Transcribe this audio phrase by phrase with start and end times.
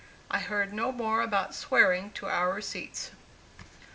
[0.31, 3.11] I heard no more about swearing to our receipts.